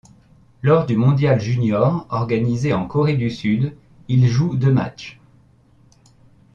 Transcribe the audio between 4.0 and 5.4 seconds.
il joue deux matchs.